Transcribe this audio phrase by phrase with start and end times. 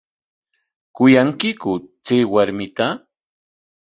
[0.95, 1.71] ¿Kuyankiku
[2.05, 2.85] chay warmita?